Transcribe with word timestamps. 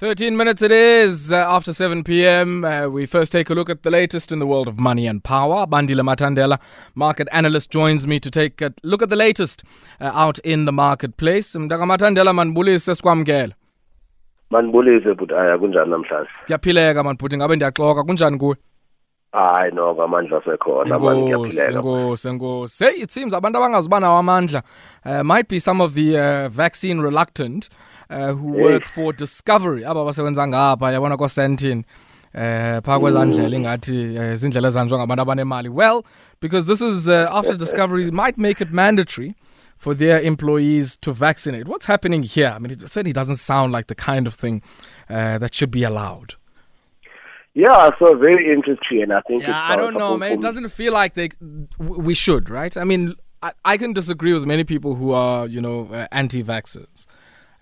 13 0.00 0.34
minutes 0.34 0.62
it 0.62 0.72
is 0.72 1.30
uh, 1.30 1.36
after 1.36 1.74
7 1.74 2.02
p.m. 2.04 2.64
Uh, 2.64 2.88
we 2.88 3.04
first 3.04 3.30
take 3.30 3.50
a 3.50 3.54
look 3.54 3.68
at 3.68 3.82
the 3.82 3.90
latest 3.90 4.32
in 4.32 4.38
the 4.38 4.46
world 4.46 4.66
of 4.66 4.80
money 4.80 5.06
and 5.06 5.22
power. 5.22 5.66
Bandile 5.66 6.00
Mathandela, 6.02 6.58
market 6.94 7.28
analyst, 7.32 7.70
joins 7.70 8.06
me 8.06 8.18
to 8.18 8.30
take 8.30 8.62
a 8.62 8.72
look 8.82 9.02
at 9.02 9.10
the 9.10 9.16
latest 9.16 9.62
uh, 10.00 10.04
out 10.14 10.38
in 10.38 10.64
the 10.64 10.72
marketplace. 10.72 11.54
Mdaka 11.54 11.86
Mathandela 11.86 12.32
manibulise 12.32 12.94
sikwamkela. 12.94 13.52
manibulise 14.50 15.14
but 15.18 15.32
aya 15.32 15.58
kunjani 15.58 15.90
namhlanje 15.90 16.30
Kuyaphileka 16.46 17.02
manibhuti 17.04 17.36
ngabe 17.36 17.56
ndiyaxoka 17.56 18.02
kunjani 18.04 18.38
kuwe? 18.38 18.56
Hayi 19.32 19.72
no 19.72 19.94
ngamandla 19.94 20.42
sekhona 20.44 20.98
mani 20.98 21.22
ngiyaphileka 21.22 21.78
enkosi, 21.78 22.28
enkosi. 22.28 22.84
Hey, 22.84 23.00
it 23.02 23.10
seems 23.10 23.32
abantu 23.32 23.58
abangaziba 23.58 24.00
nawo 24.00 24.18
amandla. 24.18 24.62
Uh, 25.04 25.22
might 25.22 25.48
be 25.48 25.58
some 25.58 25.80
of 25.80 25.94
the 25.94 26.18
uh, 26.18 26.48
vaccine 26.48 26.98
reluctant 27.00 27.68
uh, 28.10 28.32
who 28.32 28.54
Hey. 28.54 28.62
work 28.62 28.84
for 28.84 29.12
Discovery 29.12 29.84
aba 29.84 30.04
basebenza 30.04 30.46
ngapha 30.46 30.92
yabona 30.92 31.16
ko 31.16 31.28
Sandton 31.28 31.84
eh 32.34 32.80
pha 32.84 32.98
kwezandlela 32.98 33.56
ingathi 33.56 34.16
eh, 34.16 34.32
izindlela 34.32 34.68
ezanjwa 34.68 34.98
ngabantu 34.98 35.22
abanemali. 35.22 35.68
Well 35.68 36.04
because 36.40 36.66
this 36.66 36.80
is 36.80 37.08
uh, 37.08 37.28
after 37.30 37.56
discovery 37.56 38.10
might 38.10 38.36
make 38.38 38.60
it 38.60 38.72
mandatory 38.72 39.34
for 39.76 39.94
their 39.94 40.20
employees 40.20 40.96
to 40.96 41.12
vaccinate. 41.12 41.68
What's 41.68 41.86
happening 41.86 42.22
here? 42.24 42.52
I 42.54 42.58
mean 42.58 42.72
it 42.72 42.80
certainly 42.80 43.12
doesn't 43.12 43.36
sound 43.36 43.72
like 43.72 43.86
the 43.86 43.94
kind 43.94 44.26
of 44.26 44.34
thing 44.34 44.60
uh, 45.08 45.38
that 45.38 45.54
should 45.54 45.70
be 45.70 45.84
allowed 45.84 46.34
yeah 47.54 47.90
so 47.98 48.14
very 48.16 48.52
interesting 48.52 49.02
and 49.02 49.12
i 49.12 49.20
think 49.22 49.42
Yeah, 49.42 49.50
it's 49.50 49.72
I 49.72 49.76
don't 49.76 49.94
know, 49.94 50.16
man. 50.16 50.32
It 50.32 50.40
doesn't 50.40 50.68
feel 50.70 50.92
like 50.92 51.14
they. 51.14 51.30
We 51.78 52.14
should, 52.14 52.48
right? 52.50 52.76
I 52.76 52.84
mean, 52.84 53.14
I, 53.42 53.52
I 53.64 53.76
can 53.76 53.92
disagree 53.92 54.32
with 54.32 54.44
many 54.46 54.64
people 54.64 54.94
who 54.94 55.12
are, 55.12 55.48
you 55.48 55.60
know, 55.60 55.88
uh, 55.92 56.06
anti-vaxxers. 56.12 57.06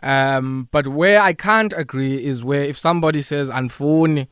Um, 0.02 0.68
but 0.70 0.88
where 0.88 1.20
I 1.20 1.32
can't 1.32 1.72
agree 1.76 2.22
is 2.24 2.44
where 2.44 2.62
if 2.62 2.78
somebody 2.78 3.22
says 3.22 3.50
"anfuni 3.50 4.26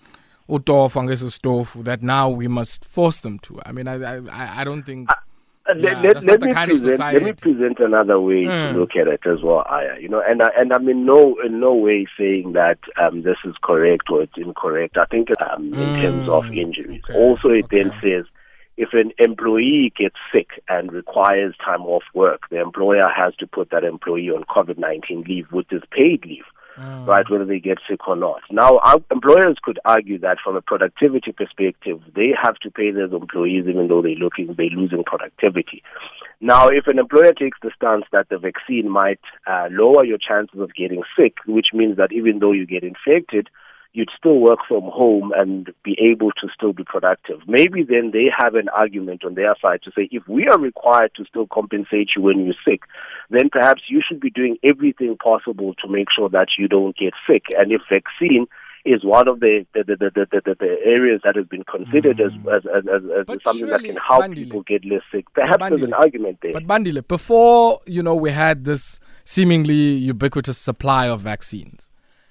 utofa 0.48 1.02
ngesitofu," 1.02 1.84
that 1.84 2.02
now 2.02 2.28
we 2.28 2.48
must 2.48 2.84
force 2.84 3.20
them 3.20 3.38
to. 3.40 3.60
I 3.64 3.72
mean, 3.72 3.88
I 3.88 3.94
I, 3.94 4.16
I- 4.30 4.60
I 4.60 4.64
don't 4.64 4.82
think. 4.84 5.10
Uh, 5.10 5.14
Yeah, 5.68 6.00
let, 6.02 6.22
let, 6.24 6.40
me 6.40 6.52
present, 6.54 7.00
let 7.00 7.22
me 7.22 7.32
present 7.32 7.78
another 7.80 8.20
way 8.20 8.44
Mm. 8.46 8.72
to 8.72 8.78
look 8.78 8.90
at 8.94 9.08
it 9.08 9.20
as 9.26 9.42
well, 9.42 9.64
Aya. 9.68 9.98
You 10.00 10.08
know, 10.08 10.22
and 10.26 10.42
I, 10.42 10.48
and 10.56 10.72
I'm 10.72 10.88
in 10.88 11.04
no 11.04 11.36
in 11.44 11.58
no 11.60 11.74
way 11.74 12.06
saying 12.18 12.52
that 12.52 12.78
um, 13.00 13.22
this 13.22 13.38
is 13.44 13.54
correct 13.62 14.08
or 14.10 14.22
it's 14.22 14.36
incorrect. 14.36 14.96
I 14.96 15.06
think 15.06 15.28
um, 15.42 15.74
in 15.80 15.92
terms 15.94 16.28
of 16.28 16.44
Mm, 16.44 16.62
injuries. 16.62 17.02
okay, 17.08 17.18
Also, 17.18 17.48
it 17.50 17.66
then 17.70 17.90
says 18.02 18.24
if 18.76 18.90
an 18.92 19.10
employee 19.18 19.92
gets 19.96 20.16
sick 20.32 20.48
and 20.68 20.92
requires 20.92 21.54
time 21.64 21.82
off 21.82 22.04
work, 22.14 22.42
the 22.50 22.60
employer 22.60 23.08
has 23.08 23.34
to 23.36 23.46
put 23.46 23.70
that 23.70 23.84
employee 23.84 24.30
on 24.30 24.44
COVID-19 24.44 25.26
leave, 25.26 25.46
which 25.50 25.72
is 25.72 25.82
paid 25.90 26.24
leave. 26.26 26.44
Mm. 26.78 27.06
right, 27.06 27.24
whether 27.30 27.46
they 27.46 27.58
get 27.58 27.78
sick 27.88 28.06
or 28.06 28.16
not. 28.16 28.42
Now, 28.50 28.78
employers 29.10 29.56
could 29.62 29.78
argue 29.86 30.18
that 30.18 30.36
from 30.44 30.56
a 30.56 30.60
productivity 30.60 31.32
perspective, 31.32 32.02
they 32.14 32.34
have 32.42 32.56
to 32.56 32.70
pay 32.70 32.90
their 32.90 33.06
employees 33.06 33.64
even 33.66 33.88
though 33.88 34.02
they're 34.02 34.12
looking, 34.12 34.54
they're 34.54 34.66
losing 34.66 35.02
productivity. 35.02 35.82
Now, 36.40 36.68
if 36.68 36.86
an 36.86 36.98
employer 36.98 37.32
takes 37.32 37.58
the 37.62 37.70
stance 37.74 38.04
that 38.12 38.28
the 38.28 38.36
vaccine 38.36 38.90
might 38.90 39.20
uh, 39.46 39.68
lower 39.70 40.04
your 40.04 40.18
chances 40.18 40.60
of 40.60 40.74
getting 40.74 41.02
sick, 41.18 41.36
which 41.46 41.68
means 41.72 41.96
that 41.96 42.12
even 42.12 42.40
though 42.40 42.52
you 42.52 42.66
get 42.66 42.84
infected, 42.84 43.48
you'd 43.96 44.10
still 44.16 44.38
work 44.40 44.58
from 44.68 44.82
home 44.82 45.32
and 45.34 45.70
be 45.82 45.96
able 45.98 46.30
to 46.32 46.48
still 46.54 46.74
be 46.74 46.84
productive. 46.84 47.40
Maybe 47.48 47.82
then 47.82 48.10
they 48.12 48.26
have 48.36 48.54
an 48.54 48.68
argument 48.68 49.24
on 49.24 49.36
their 49.36 49.56
side 49.60 49.80
to 49.84 49.90
say, 49.96 50.06
if 50.12 50.28
we 50.28 50.46
are 50.48 50.58
required 50.58 51.12
to 51.16 51.24
still 51.24 51.46
compensate 51.50 52.10
you 52.14 52.20
when 52.20 52.44
you're 52.44 52.54
sick, 52.62 52.82
then 53.30 53.48
perhaps 53.50 53.84
you 53.88 54.02
should 54.06 54.20
be 54.20 54.28
doing 54.28 54.58
everything 54.62 55.16
possible 55.16 55.72
to 55.82 55.88
make 55.88 56.08
sure 56.14 56.28
that 56.28 56.48
you 56.58 56.68
don't 56.68 56.94
get 56.94 57.14
sick. 57.26 57.44
And 57.56 57.72
if 57.72 57.80
vaccine 57.88 58.46
is 58.84 59.02
one 59.02 59.28
of 59.28 59.40
the 59.40 59.66
the, 59.72 59.82
the, 59.84 59.96
the, 59.96 60.26
the, 60.30 60.54
the, 60.60 60.76
areas 60.84 61.22
that 61.24 61.34
has 61.34 61.46
been 61.46 61.64
considered 61.64 62.18
mm. 62.18 62.26
as, 62.26 62.64
as, 62.66 62.84
as, 62.86 63.02
as, 63.02 63.28
as 63.28 63.42
something 63.44 63.66
that 63.66 63.82
can 63.82 63.96
help 63.96 64.24
Bandile- 64.24 64.34
people 64.34 64.62
get 64.62 64.84
less 64.84 65.00
sick, 65.10 65.24
perhaps 65.32 65.64
there's 65.70 65.82
an 65.82 65.94
argument 65.94 66.38
there. 66.42 66.52
But 66.52 66.64
Bandile, 66.64 67.06
before 67.08 67.80
you 67.86 68.02
know, 68.02 68.14
we 68.14 68.30
had 68.30 68.64
this 68.64 69.00
seemingly 69.24 69.94
ubiquitous 69.94 70.58
supply 70.58 71.08
of 71.08 71.22
vaccines. 71.22 71.88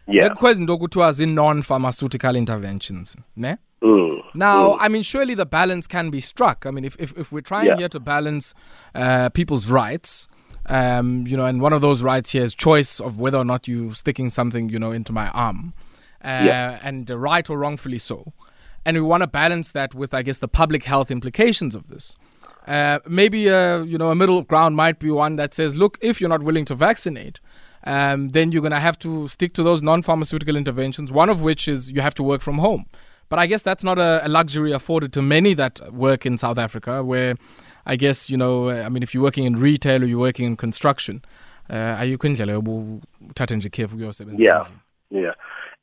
Yeah. 0.07 0.29
Izinto 0.29 0.73
okuthiwa 0.73 1.11
zi-non-pharmaceutical 1.11 2.35
interventions, 2.35 3.17
ne? 3.35 3.57
Mm. 3.81 4.21
Now, 4.33 4.77
I 4.79 4.87
mean, 4.89 5.03
surely 5.03 5.35
the 5.35 5.45
balance 5.45 5.87
can 5.87 6.09
be 6.09 6.19
struck. 6.19 6.65
I 6.65 6.71
mean, 6.71 6.85
if, 6.85 6.95
if, 6.99 7.17
if 7.17 7.31
we're 7.31 7.41
trying 7.41 7.67
Yeah. 7.67 7.77
here 7.77 7.89
to 7.89 7.99
balance 7.99 8.53
uh, 8.95 9.29
people's 9.29 9.69
rights, 9.69 10.27
um, 10.67 11.25
you 11.27 11.37
know, 11.37 11.45
and 11.45 11.61
one 11.61 11.73
of 11.73 11.81
those 11.81 12.01
rights 12.01 12.31
here 12.31 12.43
is 12.43 12.55
choice 12.55 12.99
of 12.99 13.19
whether 13.19 13.37
or 13.37 13.45
not 13.45 13.67
you 13.67 13.93
sticking 13.93 14.29
something, 14.29 14.69
you 14.69 14.79
know, 14.79 14.91
into 14.91 15.13
my 15.13 15.29
arm, 15.29 15.73
uh, 16.23 16.27
Yeah. 16.45 16.79
and 16.83 17.09
uh, 17.11 17.17
right 17.17 17.49
or 17.49 17.57
wrongfully 17.57 17.99
so, 17.99 18.33
and 18.85 18.97
we 18.97 19.01
want 19.01 19.21
to 19.21 19.27
balance 19.27 19.71
that 19.71 19.93
with, 19.95 20.13
I 20.13 20.21
guess, 20.23 20.39
the 20.39 20.47
public 20.47 20.83
health 20.83 21.11
implications 21.11 21.75
of 21.75 21.87
this. 21.87 22.15
Uh, 22.67 22.97
maybe 23.07 23.47
uh, 23.49 23.83
you 23.83 23.95
know 23.97 24.09
a 24.09 24.15
middle 24.15 24.41
ground 24.41 24.75
might 24.75 24.97
be 24.97 25.11
one 25.11 25.35
that 25.35 25.53
says, 25.53 25.75
look, 25.75 25.99
if 26.01 26.19
you're 26.19 26.29
not 26.29 26.41
willing 26.41 26.65
to 26.65 26.73
vaccinate, 26.73 27.39
um, 27.85 28.29
then 28.29 28.51
you're 28.51 28.61
going 28.61 28.71
to 28.71 28.79
have 28.79 28.97
to 28.99 29.27
stick 29.27 29.53
to 29.53 29.63
those 29.63 29.81
non-pharmaceutical 29.81 30.55
interventions. 30.55 31.11
One 31.11 31.29
of 31.29 31.41
which 31.41 31.67
is 31.67 31.91
you 31.91 32.01
have 32.01 32.15
to 32.15 32.23
work 32.23 32.41
from 32.41 32.57
home. 32.57 32.85
But 33.29 33.39
I 33.39 33.47
guess 33.47 33.63
that's 33.63 33.83
not 33.83 33.97
a, 33.97 34.25
a 34.25 34.29
luxury 34.29 34.71
afforded 34.71 35.11
to 35.13 35.21
many 35.21 35.55
that 35.55 35.93
work 35.93 36.25
in 36.25 36.37
South 36.37 36.57
Africa, 36.57 37.03
where 37.03 37.35
I 37.85 37.95
guess 37.95 38.29
you 38.29 38.37
know, 38.37 38.69
I 38.69 38.89
mean, 38.89 39.03
if 39.03 39.13
you're 39.13 39.23
working 39.23 39.45
in 39.45 39.55
retail 39.55 40.03
or 40.03 40.05
you're 40.05 40.19
working 40.19 40.45
in 40.45 40.55
construction, 40.57 41.21
uh, 41.69 41.73
ayikho 41.73 42.27
indlela 42.27 42.51
yobuthatha 42.53 43.55
nje 43.55 43.67
ikhefu 43.67 43.95
kuyosebenza 43.97 44.43
Yeah. 44.43 44.67
Yeah. 45.11 45.33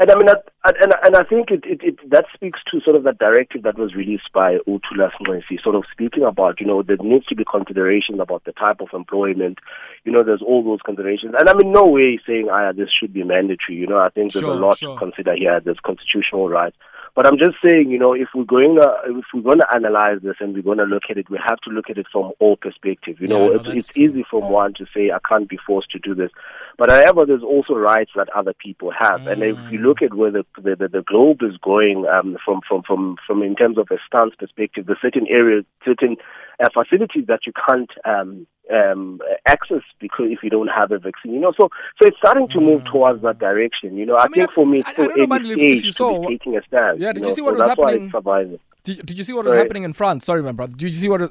And 0.00 0.10
I 0.10 0.14
mean, 0.16 0.28
I, 0.28 0.70
and, 0.80 0.94
and 1.04 1.16
I 1.16 1.22
think 1.22 1.50
it, 1.50 1.64
it, 1.64 1.80
it 1.82 2.10
that 2.10 2.25
speaks 2.34 2.60
to 2.70 2.80
sort 2.80 2.97
of 2.97 3.04
that 3.04 3.19
directive 3.19 3.62
that 3.62 3.78
was 3.78 3.94
released 3.94 4.32
by 4.34 4.58
Utula 4.66 5.10
Nxesi, 5.20 5.62
sort 5.62 5.76
of 5.76 5.84
speaking 5.92 6.25
about, 6.25 6.60
you 6.60 6.66
know, 6.66 6.82
there 6.82 6.97
needs 7.00 7.26
to 7.26 7.36
be 7.36 7.44
consideration 7.44 8.19
about 8.20 8.44
the 8.44 8.52
type 8.52 8.81
of 8.81 8.88
employment. 8.92 9.58
You 10.04 10.12
know, 10.12 10.25
there's 10.25 10.42
all 10.42 10.64
those 10.64 10.81
considerations. 10.84 11.34
And 11.38 11.48
I 11.48 11.54
mean, 11.54 11.72
no 11.72 11.86
way 11.86 12.19
saying, 12.26 12.48
ah, 12.50 12.72
this 12.72 12.88
should 12.98 13.12
be 13.12 13.22
mandatory. 13.22 13.76
You 13.78 13.86
know, 13.86 13.98
I 13.98 14.08
think 14.08 14.32
there's 14.32 14.42
Sure, 14.42 14.52
a 14.54 14.58
lot 14.58 14.78
sure. 14.78 14.94
to 14.94 14.98
consider 14.98 15.36
here. 15.36 15.60
There's 15.60 15.78
constitutional 15.84 16.48
rights. 16.48 16.76
But 17.14 17.26
I'm 17.26 17.36
just 17.36 17.56
saying, 17.62 17.91
you 17.91 17.98
know, 17.98 18.14
if 18.14 18.28
we're 18.34 18.44
going 18.44 18.76
to 18.76 18.97
if 19.04 19.26
we're 19.34 19.42
going 19.42 19.58
to 19.58 19.66
analyze 19.75 20.20
this 20.22 20.36
and 20.41 20.54
we're 20.54 20.62
going 20.62 20.78
to 20.78 20.84
look 20.84 21.02
at 21.10 21.19
it, 21.19 21.28
we 21.28 21.38
have 21.47 21.60
to 21.60 21.70
look 21.70 21.91
at 21.91 21.98
it 21.98 22.06
from 22.10 22.32
all 22.38 22.56
perspectives. 22.56 23.20
You 23.20 23.28
Yeah, 23.28 23.36
know, 23.36 23.48
no, 23.48 23.52
it's, 23.52 23.88
it's 23.91 23.98
easy 23.98 24.25
from 24.31 24.48
one 24.48 24.72
to 24.78 24.86
say 24.94 25.10
I 25.10 25.19
can't 25.28 25.47
be 25.47 25.58
forced 25.58 25.91
to 25.91 25.98
do 25.98 26.14
this, 26.14 26.31
but 26.78 26.90
however, 26.90 27.24
there's 27.26 27.42
also 27.42 27.74
rights 27.74 28.10
that 28.16 28.28
other 28.34 28.54
people 28.54 28.90
have. 28.98 29.26
And 29.26 29.42
if 29.42 29.56
you 29.70 29.78
look 29.78 30.02
at 30.02 30.14
where 30.14 30.30
the 30.30 30.44
the, 30.56 30.76
the, 30.76 30.88
the 30.88 31.02
globe 31.02 31.38
is 31.42 31.56
going 31.62 32.06
um, 32.06 32.36
from, 32.44 32.60
from 32.68 32.82
from 32.82 33.16
from 33.26 33.42
in 33.42 33.54
terms 33.56 33.78
of 33.78 33.88
a 33.90 33.98
stance 34.06 34.34
perspective, 34.38 34.86
there's 34.86 35.00
certain 35.00 35.26
areas, 35.28 35.64
certain 35.84 36.16
uh, 36.62 36.68
facilities 36.72 37.26
that 37.28 37.40
you 37.46 37.52
can't 37.68 37.90
um, 38.04 38.46
um, 38.72 39.20
access 39.46 39.82
because 40.00 40.26
if 40.30 40.38
you 40.42 40.50
don't 40.50 40.68
have 40.68 40.90
a 40.92 40.98
vaccine, 40.98 41.32
you 41.34 41.40
know. 41.40 41.52
So 41.58 41.68
so 42.00 42.06
it's 42.08 42.16
starting 42.18 42.48
to 42.48 42.60
move 42.60 42.84
towards 42.84 43.22
that 43.22 43.38
direction. 43.38 43.96
You 43.96 44.06
know, 44.06 44.14
I, 44.16 44.22
I 44.24 44.28
mean, 44.28 44.34
think 44.34 44.50
I- 44.50 44.54
for 44.54 44.66
me, 44.66 44.78
it's 44.80 44.90
still 44.90 45.10
early 45.10 45.26
Bandile, 45.26 45.52
if- 45.52 45.58
if 45.58 45.58
stage 45.58 45.84
you 45.84 45.90
to 45.90 45.96
saw- 45.96 46.20
be 46.20 46.26
taking 46.38 46.56
a 46.56 46.62
stand. 46.62 47.00
Yeah, 47.00 47.12
did 47.12 47.22
you 47.22 47.28
know, 47.28 47.34
see 47.34 47.40
what 47.42 47.52
so 47.54 47.58
was 47.58 47.66
that's 47.66 47.78
why 47.78 47.92
happening? 47.92 48.58
Did, 48.84 49.06
did 49.06 49.18
you 49.18 49.24
see 49.24 49.32
what 49.32 49.44
was 49.44 49.54
happening 49.54 49.84
in 49.84 49.92
France? 49.92 50.24
Sorry, 50.24 50.42
my 50.42 50.52
brother. 50.52 50.72
Did 50.76 50.88
you 50.88 50.92
see 50.94 51.08
what 51.08 51.22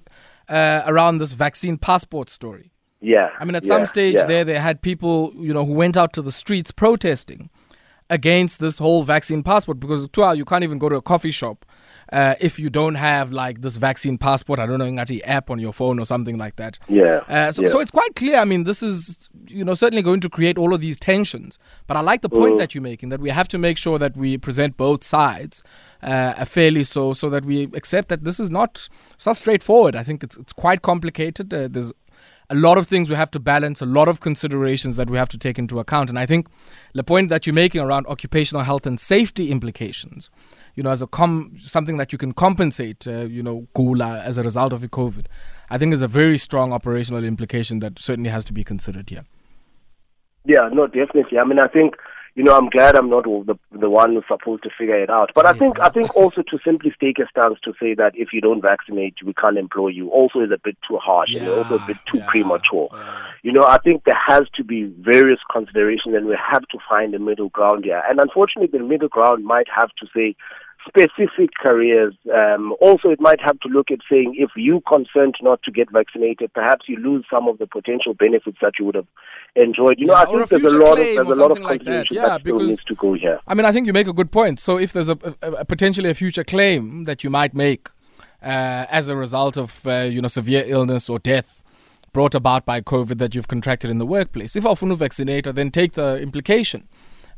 uh, 0.50 0.82
around 0.86 1.18
this 1.18 1.34
vaccine 1.34 1.78
passport 1.78 2.30
story? 2.30 2.72
Yeah. 3.02 3.30
I 3.40 3.46
mean, 3.46 3.56
at 3.56 3.64
yeah, 3.64 3.68
some 3.68 3.86
stage 3.86 4.16
yeah. 4.18 4.26
there, 4.26 4.46
they 4.46 4.60
had 4.60 4.82
people, 4.82 5.34
you 5.36 5.54
know, 5.54 5.66
who 5.66 5.74
went 5.74 5.98
out 5.98 6.14
to 6.14 6.22
the 6.22 6.32
streets 6.32 6.72
protesting 6.72 7.50
against 8.10 8.60
this 8.60 8.78
whole 8.78 9.04
vaccine 9.04 9.42
passport 9.42 9.80
because, 9.80 10.08
Tua, 10.10 10.36
you 10.36 10.46
can't 10.46 10.64
even 10.64 10.78
go 10.78 10.90
to 10.90 10.96
a 10.98 11.02
coffee 11.02 11.32
shop 11.32 11.66
uh, 12.12 12.36
if 12.42 12.60
you 12.60 12.70
don't 12.70 12.96
have 12.96 13.32
like 13.32 13.62
this 13.62 13.78
vaccine 13.78 14.18
passport. 14.18 14.60
I 14.60 14.66
don't 14.66 14.80
know, 14.80 14.86
Ngati 14.86 15.22
app 15.24 15.50
on 15.50 15.60
your 15.60 15.72
phone 15.72 15.98
or 15.98 16.06
something 16.06 16.38
like 16.38 16.58
that. 16.58 16.78
Yeah. 16.90 17.22
Uh, 17.30 17.52
so, 17.54 17.62
yeah. 17.62 17.70
so 17.70 17.80
it's 17.80 17.92
quite 17.92 18.14
clear. 18.16 18.38
I 18.38 18.44
mean, 18.46 18.66
this 18.66 18.84
is 18.84 19.30
you 19.48 19.64
know 19.64 19.74
certainly 19.74 20.02
going 20.04 20.20
to 20.22 20.30
create 20.30 20.58
all 20.58 20.74
of 20.74 20.82
these 20.82 21.00
tensions. 21.00 21.58
But 21.88 21.96
I 21.98 22.02
like 22.02 22.22
the 22.22 22.30
point 22.30 22.56
Mm. 22.56 22.58
that 22.58 22.76
you're 22.76 22.82
making 22.82 23.10
that 23.10 23.22
we 23.22 23.30
have 23.30 23.48
to 23.48 23.58
make 23.58 23.78
sure 23.78 23.98
that 23.98 24.18
we 24.18 24.38
present 24.38 24.76
both 24.76 25.04
sides 25.06 25.64
uh, 26.04 26.44
fairly, 26.44 26.84
so 26.84 27.14
so 27.14 27.30
that 27.30 27.46
we 27.46 27.64
accept 27.74 28.10
that 28.10 28.26
this 28.26 28.42
is 28.42 28.50
not 28.50 28.90
so 29.18 29.32
straightforward. 29.32 29.96
I 29.96 30.04
think 30.04 30.22
it's 30.22 30.36
it's 30.36 30.52
quite 30.54 30.82
complicated. 30.82 31.54
Uh, 31.54 31.70
there's 31.70 31.94
a 32.52 32.56
lot 32.56 32.78
of 32.78 32.86
things 32.86 33.10
we 33.10 33.16
have 33.16 33.32
to 33.32 33.40
balance, 33.40 33.82
a 33.82 33.86
lot 33.86 34.10
of 34.10 34.20
considerations 34.20 34.98
that 34.98 35.10
we 35.10 35.18
have 35.18 35.30
to 35.30 35.38
take 35.38 35.58
into 35.58 35.80
account. 35.80 36.10
And 36.10 36.20
I 36.20 36.26
think 36.26 36.48
the 36.94 37.04
point 37.04 37.30
that 37.30 37.48
you're 37.48 37.54
making 37.54 37.80
around 37.80 38.06
occupational 38.08 38.64
health 38.64 38.86
and 38.86 39.00
safety 39.00 39.50
implications, 39.52 40.30
you 40.76 40.84
know, 40.84 40.92
as 40.92 41.02
a 41.02 41.08
com 41.08 41.54
something 41.58 41.96
that 41.96 42.12
you 42.12 42.18
can 42.18 42.34
compensate, 42.34 43.08
uh, 43.08 43.22
you 43.22 43.42
know, 43.42 43.68
gula 43.74 44.20
as 44.20 44.38
a 44.38 44.44
result 44.44 44.74
of 44.74 44.82
COVID, 44.82 45.28
I 45.70 45.78
think 45.78 45.94
is 45.94 46.02
a 46.02 46.10
very 46.10 46.38
strong 46.38 46.74
operational 46.74 47.24
implication 47.24 47.80
that 47.80 47.98
certainly 47.98 48.30
has 48.30 48.44
to 48.46 48.54
be 48.54 48.66
considered 48.66 49.10
here. 49.10 49.24
Yeah, 50.44 50.68
no, 50.74 50.88
definitely. 50.88 51.38
I 51.38 51.46
mean, 51.46 51.60
I 51.60 51.68
think 51.68 51.96
you 52.36 52.44
know, 52.44 52.56
I'm 52.56 52.70
glad 52.70 52.96
I'm 52.96 53.10
not 53.10 53.26
the 53.26 53.58
the 53.72 53.90
one 53.90 54.14
who's 54.14 54.24
supposed 54.28 54.64
to 54.64 54.70
figure 54.78 54.98
it 54.98 55.10
out. 55.10 55.32
But 55.36 55.46
I 55.46 55.54
think 55.54 55.80
I 55.80 55.90
think 55.90 56.16
also 56.16 56.42
to 56.44 56.60
simply 56.64 56.94
take 57.00 57.20
a 57.20 57.28
stance 57.28 57.60
to 57.64 57.74
say 57.80 57.94
that 57.96 58.14
if 58.16 58.30
you 58.32 58.40
don't 58.40 58.62
vaccinate, 58.62 59.16
we 59.26 59.34
can't 59.34 59.58
employ 59.58 59.90
you 59.90 60.10
also 60.10 60.40
is 60.40 60.52
a 60.52 60.58
bit 60.64 60.78
too 60.88 60.98
harsh 60.98 61.32
yeah, 61.32 61.42
and 61.42 61.50
also 61.50 61.76
a 61.76 61.86
bit 61.86 61.98
too 62.10 62.20
yeah, 62.20 62.28
premature. 62.30 62.90
yeah. 62.94 63.26
You 63.44 63.52
know, 63.52 63.64
I 63.64 63.80
think 63.80 64.06
there 64.06 64.20
has 64.28 64.44
to 64.56 64.64
be 64.64 64.84
various 65.00 65.40
considerations, 65.52 66.16
and 66.16 66.26
we 66.26 66.38
have 66.52 66.68
to 66.70 66.78
find 66.88 67.14
a 67.14 67.20
middle 67.20 67.50
ground 67.50 67.84
here. 67.84 68.02
And 68.10 68.20
unfortunately, 68.20 68.78
the 68.78 68.86
middle 68.86 69.10
ground 69.10 69.44
might 69.44 69.68
have 69.76 69.90
to 70.00 70.08
say 70.16 70.36
specific 70.88 71.50
careers. 71.62 72.14
Um, 72.38 72.74
also, 72.82 73.10
it 73.10 73.20
might 73.20 73.40
have 73.42 73.60
to 73.62 73.70
look 73.70 73.92
at 73.92 74.00
saying 74.10 74.36
if 74.38 74.50
you 74.56 74.82
consent 74.88 75.36
not 75.42 75.62
to 75.64 75.72
get 75.72 75.92
vaccinated, 75.92 76.54
perhaps 76.54 76.88
you 76.88 76.98
lose 76.98 77.26
some 77.32 77.48
of 77.48 77.58
the 77.60 77.68
potential 77.68 78.14
benefits 78.14 78.58
that 78.62 78.74
you 78.80 78.86
would 78.86 78.96
have 78.96 79.08
enjoyed. 79.56 80.00
You 80.00 80.08
know, 80.08 80.14
Yeah, 80.14 80.22
I 80.22 80.46
think 80.46 80.62
there's 80.62 80.74
a 80.74 80.78
lot 80.78 81.00
of 81.00 81.06
there's 81.06 81.18
a 81.38 81.42
lot 81.42 81.52
of 81.52 81.58
something 81.58 81.64
like 81.64 81.84
that. 81.84 82.08
Yeah, 82.12 82.28
that 82.28 82.42
still 82.42 82.58
because- 82.58 82.70
needs 82.70 82.84
to 82.86 82.96
go 82.96 83.14
here. 83.14 83.40
I 83.48 83.54
mean, 83.54 83.66
I 83.66 83.72
think 83.72 83.88
you 83.88 83.94
make 83.94 84.08
a 84.08 84.14
good 84.14 84.32
point. 84.32 84.60
So, 84.60 84.78
if 84.78 84.94
there's 84.94 85.10
a, 85.10 85.18
a, 85.42 85.52
a 85.52 85.66
potentially 85.66 86.10
a 86.10 86.14
future 86.14 86.44
claim 86.44 87.06
that 87.06 87.24
you 87.24 87.30
might 87.30 87.54
make 87.54 87.90
uh, 88.44 88.86
as 88.90 89.08
a 89.10 89.16
result 89.16 89.58
of 89.58 89.86
uh, 89.88 90.02
you 90.10 90.22
know 90.22 90.28
severe 90.28 90.64
illness 90.68 91.10
or 91.10 91.20
death 91.20 91.64
brought 92.14 92.36
about 92.36 92.66
by 92.66 92.82
COVID 92.82 93.20
that 93.20 93.34
you've 93.36 93.48
contracted 93.48 93.90
in 93.90 93.98
the 93.98 94.06
workplace, 94.06 94.56
if 94.58 94.66
I'm 94.66 94.74
Afunu 94.76 94.98
vaccinator, 94.98 95.54
then 95.54 95.72
take 95.72 95.94
the 95.94 96.20
implication, 96.20 96.90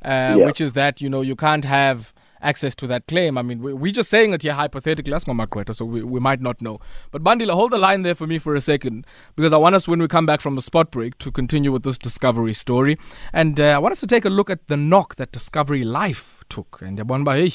uh, 0.03 0.07
Yeah. 0.39 0.45
which 0.47 0.59
is 0.59 0.73
that 0.73 0.99
you 1.01 1.09
know 1.09 1.21
you 1.21 1.35
can't 1.35 1.65
have 1.65 2.11
access 2.43 2.75
to 2.75 2.87
that 2.87 3.07
claim. 3.07 3.37
I 3.37 3.41
mean, 3.41 3.61
we, 3.61 3.73
we're 3.73 3.91
just 3.91 4.09
saying 4.09 4.33
it 4.33 4.43
here 4.43 4.53
hypothetically. 4.53 5.11
That's 5.11 5.25
Mama 5.25 5.47
Kweta, 5.47 5.73
so 5.73 5.85
we, 5.85 6.03
we 6.03 6.19
might 6.19 6.41
not 6.41 6.61
know. 6.61 6.79
But 7.11 7.23
Bandile, 7.23 7.51
hold 7.51 7.71
the 7.71 7.77
line 7.77 8.03
there 8.03 8.15
for 8.15 8.27
me 8.27 8.37
for 8.37 8.55
a 8.55 8.61
second 8.61 9.05
because 9.35 9.53
I 9.53 9.57
want 9.57 9.75
us, 9.75 9.87
when 9.87 9.99
we 9.99 10.07
come 10.07 10.25
back 10.25 10.41
from 10.41 10.55
the 10.55 10.61
spot 10.61 10.91
break, 10.91 11.17
to 11.19 11.31
continue 11.31 11.71
with 11.71 11.83
this 11.83 11.97
Discovery 11.97 12.53
story. 12.53 12.97
And 13.31 13.59
uh, 13.59 13.75
I 13.75 13.77
want 13.79 13.93
us 13.93 13.99
to 14.01 14.07
take 14.07 14.25
a 14.25 14.29
look 14.29 14.49
at 14.49 14.67
the 14.67 14.77
knock 14.77 15.15
that 15.15 15.31
Discovery 15.31 15.83
Life 15.83 16.43
took. 16.49 16.81
And 16.81 16.99
yabona 16.99 17.19
uba, 17.19 17.35
hey, 17.35 17.53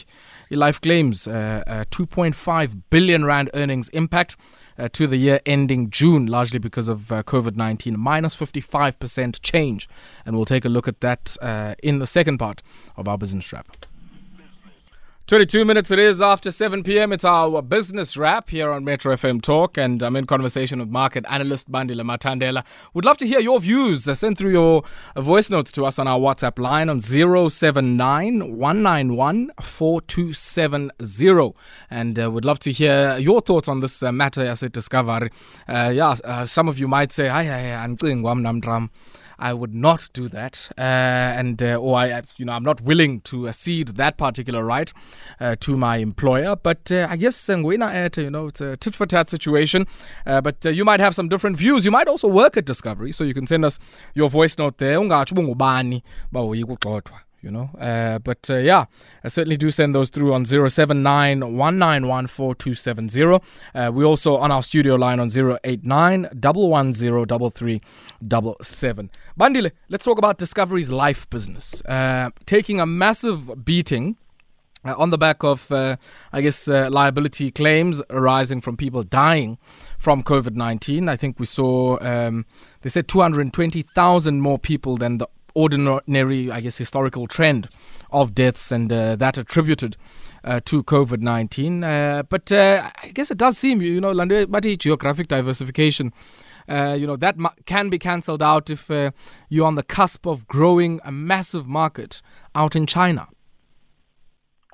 Life 0.50 0.80
claims 0.80 1.28
uh, 1.28 1.62
uh, 1.66 1.84
2.5 1.90 2.82
billion 2.90 3.24
rand 3.24 3.50
earnings 3.54 3.88
impact 3.90 4.36
uh, 4.78 4.88
to 4.92 5.06
the 5.06 5.16
year 5.16 5.40
ending 5.44 5.90
June, 5.90 6.26
largely 6.26 6.58
because 6.58 6.88
of 6.88 7.12
uh, 7.12 7.22
COVID 7.22 7.56
19, 7.56 7.98
minus 7.98 8.34
55% 8.34 9.40
change. 9.42 9.88
And 10.24 10.36
we'll 10.36 10.44
take 10.44 10.64
a 10.64 10.68
look 10.68 10.88
at 10.88 11.00
that 11.00 11.36
uh, 11.42 11.74
in 11.82 11.98
the 11.98 12.06
second 12.06 12.38
part 12.38 12.62
of 12.96 13.08
our 13.08 13.18
business 13.18 13.52
wrap. 13.52 13.86
22 15.28 15.66
minutes 15.66 15.90
it 15.90 15.98
is 15.98 16.22
after 16.22 16.50
7 16.50 16.82
p.m. 16.82 17.12
It's 17.12 17.22
our 17.22 17.60
business 17.60 18.16
wrap 18.16 18.48
here 18.48 18.70
on 18.70 18.82
Metro 18.82 19.14
FM 19.14 19.42
Talk, 19.42 19.76
and 19.76 20.02
I'm 20.02 20.16
in 20.16 20.24
conversation 20.24 20.78
with 20.78 20.88
market 20.88 21.26
analyst 21.28 21.70
Bandile 21.70 22.00
Mathandela. 22.00 22.64
Would 22.94 23.04
love 23.04 23.18
to 23.18 23.26
hear 23.26 23.38
your 23.38 23.60
views. 23.60 24.04
Send 24.18 24.38
through 24.38 24.52
your 24.52 24.84
voice 25.16 25.50
notes 25.50 25.70
to 25.72 25.84
us 25.84 25.98
on 25.98 26.08
our 26.08 26.18
WhatsApp 26.18 26.58
line 26.58 26.88
on 26.88 26.98
079 27.00 28.56
191 28.56 29.50
4270. 29.60 31.52
And 31.90 32.18
uh, 32.18 32.30
would 32.30 32.46
love 32.46 32.58
to 32.60 32.72
hear 32.72 33.18
your 33.18 33.42
thoughts 33.42 33.68
on 33.68 33.80
this 33.80 34.02
uh, 34.02 34.10
matter 34.10 34.46
as 34.46 34.62
it 34.62 34.72
discovered. 34.72 35.30
Uh, 35.68 35.92
yeah, 35.94 36.14
uh, 36.24 36.46
some 36.46 36.68
of 36.68 36.78
you 36.78 36.88
might 36.88 37.12
say, 37.12 37.28
"Hi, 37.28 37.44
hi, 37.44 37.64
hi, 37.64 37.86
angicingwa 37.86 38.34
mna 38.34 38.52
mntram." 38.62 38.88
I 39.38 39.52
would 39.52 39.74
not 39.74 40.08
do 40.12 40.28
that, 40.28 40.70
uh, 40.76 40.80
and 40.80 41.62
uh, 41.62 41.76
or 41.76 41.96
I, 41.98 42.22
you 42.36 42.44
know, 42.44 42.52
I'm 42.52 42.64
not 42.64 42.80
willing 42.80 43.20
to 43.22 43.48
uh, 43.48 43.52
cede 43.52 43.88
that 43.88 44.16
particular 44.16 44.64
right 44.64 44.92
uh, 45.40 45.56
to 45.60 45.76
my 45.76 45.96
employer. 45.96 46.56
But 46.56 46.90
uh, 46.90 47.06
I 47.08 47.16
guess 47.16 47.48
uh, 47.48 47.56
ngwina 47.56 47.92
at 47.92 48.16
you 48.16 48.30
know 48.30 48.46
it's 48.48 48.60
a 48.60 48.76
tit 48.76 48.94
for 48.94 49.06
tat 49.06 49.30
situation. 49.30 49.86
Uh, 50.26 50.40
but 50.40 50.66
uh, 50.66 50.70
you 50.70 50.84
might 50.84 51.00
have 51.00 51.14
some 51.14 51.28
different 51.28 51.56
views. 51.56 51.84
You 51.84 51.90
might 51.90 52.08
also 52.08 52.28
work 52.28 52.56
at 52.56 52.64
Discovery, 52.64 53.12
so 53.12 53.24
you 53.24 53.34
can 53.34 53.46
send 53.46 53.64
us 53.64 53.78
your 54.14 54.28
voice 54.28 54.58
note 54.58 54.78
there. 54.78 54.98
You 57.40 57.52
know, 57.52 57.70
uh, 57.78 58.18
but 58.18 58.50
uh, 58.50 58.56
yeah, 58.56 58.86
I 59.22 59.28
certainly 59.28 59.56
do 59.56 59.70
send 59.70 59.94
those 59.94 60.10
through 60.10 60.34
on 60.34 60.44
079 60.44 61.56
191 61.56 63.40
uh, 63.74 63.90
We're 63.94 64.04
also 64.04 64.38
on 64.38 64.50
our 64.50 64.62
studio 64.62 64.96
line 64.96 65.20
on 65.20 65.28
089 65.62 66.28
110 66.34 67.80
Bandile, 69.38 69.70
let's 69.88 70.04
talk 70.04 70.18
about 70.18 70.38
Discovery's 70.38 70.90
life 70.90 71.30
business. 71.30 71.80
Uh, 71.84 72.30
taking 72.44 72.80
a 72.80 72.86
massive 72.86 73.64
beating 73.64 74.16
uh, 74.84 74.94
on 74.96 75.10
the 75.10 75.18
back 75.18 75.44
of, 75.44 75.70
uh, 75.70 75.96
I 76.32 76.40
guess, 76.40 76.68
uh, 76.68 76.88
liability 76.90 77.50
claims 77.50 78.02
arising 78.10 78.60
from 78.60 78.76
people 78.76 79.02
dying 79.02 79.58
from 79.98 80.22
COVID 80.22 80.54
19. 80.54 81.08
I 81.08 81.16
think 81.16 81.38
we 81.38 81.46
saw, 81.46 81.98
um, 82.00 82.46
they 82.82 82.88
said 82.88 83.08
220,000 83.08 84.40
more 84.40 84.58
people 84.58 84.96
than 84.96 85.18
the 85.18 85.28
ordinary, 85.58 86.50
I 86.50 86.60
guess, 86.60 86.78
historical 86.78 87.26
trend 87.26 87.68
of 88.10 88.34
deaths, 88.34 88.72
and 88.72 88.92
uh, 88.92 89.16
that 89.16 89.36
attributed 89.36 89.96
uh, 90.44 90.60
to 90.64 90.82
COVID 90.82 91.20
19. 91.20 91.84
Uh, 91.84 92.22
but 92.28 92.52
uh, 92.52 92.90
I 93.02 93.08
guess 93.08 93.30
it 93.30 93.38
does 93.38 93.58
seem, 93.58 93.82
you 93.82 94.00
know, 94.00 94.12
Lande- 94.12 94.50
Bati 94.50 94.76
geographic 94.76 95.28
diversification. 95.28 96.12
Uh, 96.68 96.94
you 97.00 97.06
know 97.06 97.16
that 97.16 97.38
mu- 97.38 97.48
can 97.64 97.88
be 97.88 97.98
cancelled 97.98 98.42
out 98.42 98.68
if 98.68 98.90
uh, 98.90 99.10
you're 99.48 99.66
on 99.66 99.74
the 99.74 99.82
cusp 99.82 100.26
of 100.26 100.46
growing 100.46 101.00
a 101.02 101.10
massive 101.10 101.66
market 101.66 102.20
out 102.54 102.76
in 102.76 102.86
China. 102.86 103.26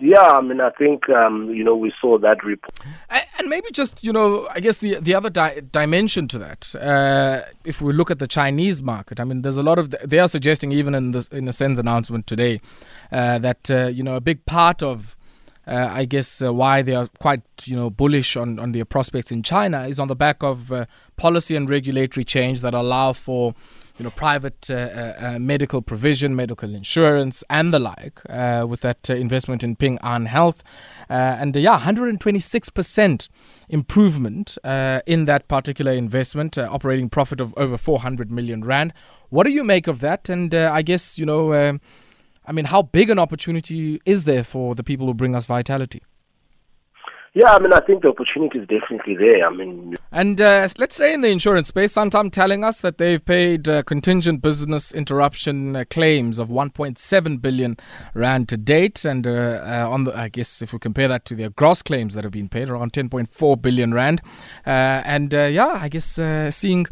Yeah, 0.00 0.22
I 0.22 0.40
mean, 0.40 0.60
I 0.60 0.70
think 0.70 1.08
um, 1.08 1.50
you 1.50 1.62
know 1.62 1.76
we 1.76 1.92
saw 2.00 2.18
that 2.18 2.42
report. 2.44 2.72
And 3.38 3.48
maybe 3.48 3.68
just 3.72 4.02
you 4.02 4.12
know, 4.12 4.48
I 4.50 4.60
guess 4.60 4.78
the 4.78 4.96
the 5.00 5.14
other 5.14 5.30
di- 5.30 5.60
dimension 5.70 6.26
to 6.28 6.38
that, 6.38 6.74
uh, 6.74 7.42
if 7.64 7.80
we 7.80 7.92
look 7.92 8.10
at 8.10 8.18
the 8.18 8.26
Chinese 8.26 8.82
market, 8.82 9.20
I 9.20 9.24
mean, 9.24 9.42
there's 9.42 9.58
a 9.58 9.62
lot 9.62 9.78
of 9.78 9.90
they 10.04 10.18
are 10.18 10.28
suggesting 10.28 10.72
even 10.72 10.94
in 10.94 11.12
the 11.12 11.28
in 11.30 11.44
the 11.44 11.52
SENS 11.52 11.78
announcement 11.78 12.26
today 12.26 12.60
uh, 13.12 13.38
that 13.38 13.70
uh, 13.70 13.86
you 13.86 14.02
know 14.02 14.16
a 14.16 14.20
big 14.20 14.44
part 14.46 14.82
of 14.82 15.16
uh, 15.66 15.88
I 15.90 16.04
guess 16.04 16.42
uh, 16.42 16.52
why 16.52 16.82
they 16.82 16.94
are 16.94 17.06
quite 17.20 17.42
you 17.64 17.76
know 17.76 17.88
bullish 17.88 18.36
on 18.36 18.58
on 18.58 18.72
their 18.72 18.84
prospects 18.84 19.30
in 19.30 19.42
China 19.42 19.86
is 19.86 20.00
on 20.00 20.08
the 20.08 20.16
back 20.16 20.42
of 20.42 20.72
uh, 20.72 20.86
policy 21.16 21.54
and 21.56 21.70
regulatory 21.70 22.24
change 22.24 22.60
that 22.62 22.74
allow 22.74 23.12
for 23.12 23.54
you 23.98 24.04
know 24.04 24.10
private 24.10 24.70
uh, 24.70 24.74
uh, 24.74 25.14
uh, 25.18 25.38
medical 25.38 25.80
provision, 25.82 26.34
medical 26.34 26.74
insurance, 26.74 27.44
and 27.48 27.72
the 27.72 27.78
like, 27.78 28.20
uh, 28.28 28.66
with 28.68 28.80
that 28.80 29.08
investment 29.08 29.62
in 29.62 29.76
Ping 29.76 29.98
An 30.02 30.26
Health, 30.26 30.62
and 31.08 31.54
yeah, 31.54 31.72
126 31.72 32.70
percent 32.70 33.28
improvement 33.68 34.58
in 35.06 35.24
that 35.26 35.46
particular 35.48 35.92
investment, 35.92 36.58
operating 36.58 37.08
profit 37.08 37.40
of 37.40 37.54
over 37.56 37.78
400 37.78 38.32
million 38.32 38.64
rand. 38.64 38.92
What 39.30 39.46
do 39.46 39.52
you 39.52 39.64
make 39.64 39.86
of 39.86 40.00
that? 40.00 40.28
And 40.28 40.54
I 40.54 40.82
guess 40.82 41.18
you 41.18 41.26
know. 41.26 41.78
I 42.46 42.52
mean, 42.52 42.66
how 42.66 42.82
big 42.82 43.08
an 43.08 43.18
opportunity 43.18 44.02
is 44.04 44.24
there 44.24 44.44
for 44.44 44.74
the 44.74 44.84
people 44.84 45.06
who 45.06 45.14
bring 45.14 45.34
us 45.34 45.46
vitality? 45.46 46.02
Yeah, 47.36 47.52
I 47.52 47.58
mean, 47.58 47.72
I 47.72 47.80
think 47.80 48.02
the 48.02 48.10
opportunity 48.10 48.60
is 48.60 48.68
definitely 48.68 49.16
there. 49.16 49.44
I 49.44 49.50
mean, 49.52 49.96
And 50.12 50.40
uh, 50.40 50.68
let's 50.78 50.94
say 50.94 51.12
in 51.12 51.20
the 51.20 51.30
insurance 51.30 51.66
space, 51.66 51.94
Santam 51.94 52.30
telling 52.30 52.62
us 52.62 52.80
that 52.82 52.98
they've 52.98 53.24
paid 53.24 53.68
uh, 53.68 53.82
contingent 53.82 54.40
business 54.40 54.92
interruption 54.92 55.74
uh, 55.74 55.84
claims 55.90 56.38
of 56.38 56.48
1.7 56.48 57.42
billion 57.42 57.76
rand 58.14 58.48
to 58.50 58.56
date, 58.56 59.04
and 59.04 59.26
uh, 59.26 59.30
uh, 59.30 59.88
on 59.90 60.04
the, 60.04 60.16
I 60.16 60.28
guess 60.28 60.62
if 60.62 60.72
we 60.72 60.78
compare 60.78 61.08
that 61.08 61.24
to 61.24 61.34
their 61.34 61.50
gross 61.50 61.82
claims 61.82 62.14
that 62.14 62.22
have 62.22 62.32
been 62.32 62.48
paid, 62.48 62.70
around 62.70 62.92
10.4 62.92 63.60
billion 63.60 63.92
rand, 63.92 64.20
uh, 64.64 65.02
and 65.04 65.34
uh, 65.34 65.46
yeah, 65.46 65.76
I 65.82 65.88
guess 65.88 66.18
uh, 66.18 66.50
seeing. 66.50 66.86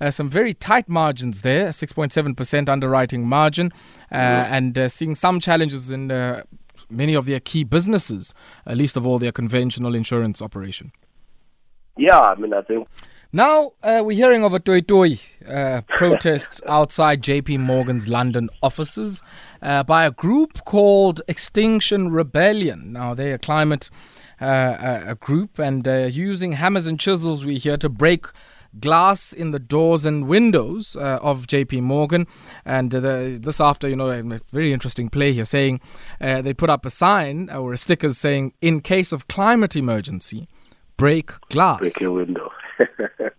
Uh, 0.00 0.12
some 0.12 0.28
very 0.28 0.54
tight 0.54 0.88
margins 0.88 1.42
there, 1.42 1.70
6.7% 1.70 2.68
underwriting 2.68 3.26
margin, 3.26 3.72
uh, 4.12 4.14
and 4.14 4.78
uh, 4.78 4.88
seeing 4.88 5.16
some 5.16 5.40
challenges 5.40 5.90
in 5.90 6.12
uh, 6.12 6.44
many 6.90 7.14
of 7.14 7.26
their 7.26 7.40
key 7.40 7.64
businesses, 7.64 8.34
at 8.66 8.76
least 8.76 8.96
of 8.96 9.06
all 9.06 9.18
their 9.18 9.32
conventional 9.32 9.94
insurance 9.94 10.42
operation. 10.42 10.92
yeah, 11.96 12.20
I 12.20 12.34
mean, 12.36 12.52
I 12.54 12.62
think 12.62 12.88
Now 13.32 13.72
uh, 13.82 14.02
we're 14.04 14.16
hearing 14.16 14.44
of 14.44 14.54
a 14.54 14.58
toy 14.58 14.80
toy 14.80 15.18
uh, 15.48 15.82
protest 15.96 16.60
outside 16.68 17.22
JP 17.22 17.60
Morgan's 17.60 18.08
London 18.08 18.48
offices 18.62 19.22
uh, 19.60 19.82
by 19.82 20.06
a 20.06 20.10
group 20.10 20.64
called 20.64 21.20
Extinction 21.28 22.10
Rebellion. 22.10 22.92
Now 22.92 23.14
they're 23.14 23.34
a 23.34 23.38
climate 23.38 23.90
uh, 24.40 24.44
uh, 24.44 25.04
a 25.08 25.14
group 25.16 25.58
and 25.58 25.88
uh, 25.88 26.08
using 26.08 26.52
hammers 26.52 26.86
and 26.86 27.00
chisels 27.00 27.44
we 27.44 27.58
hear 27.58 27.76
to 27.76 27.88
break 27.88 28.26
glass 28.80 29.32
in 29.32 29.50
the 29.50 29.58
doors 29.58 30.06
and 30.06 30.26
windows 30.26 30.96
uh, 30.96 31.18
of 31.22 31.46
JP 31.46 31.82
Morgan 31.82 32.26
and 32.64 32.94
uh, 32.94 33.00
the, 33.00 33.40
this 33.42 33.60
after 33.60 33.88
you 33.88 33.96
know 33.96 34.10
a 34.10 34.22
very 34.52 34.72
interesting 34.72 35.08
play 35.08 35.32
here 35.32 35.44
saying 35.44 35.80
uh, 36.20 36.42
they 36.42 36.54
put 36.54 36.70
up 36.70 36.84
a 36.84 36.90
sign 36.90 37.50
or 37.50 37.72
a 37.72 37.76
sticker 37.76 38.10
saying 38.10 38.52
in 38.60 38.80
case 38.80 39.12
of 39.12 39.28
climate 39.28 39.76
emergency 39.76 40.48
break 40.96 41.30
glass 41.48 41.80
break 41.80 42.00
your 42.00 42.12
window. 42.12 42.50